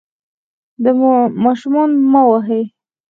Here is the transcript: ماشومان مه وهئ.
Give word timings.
ماشومان 1.43 1.89
مه 2.11 2.21
وهئ. 2.29 2.61